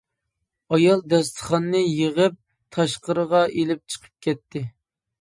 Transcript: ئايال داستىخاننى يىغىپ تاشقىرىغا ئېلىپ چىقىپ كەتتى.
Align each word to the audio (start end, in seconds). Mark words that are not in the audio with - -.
ئايال 0.77 1.03
داستىخاننى 1.13 1.83
يىغىپ 1.83 2.41
تاشقىرىغا 2.79 3.45
ئېلىپ 3.55 3.87
چىقىپ 3.93 4.29
كەتتى. 4.29 4.69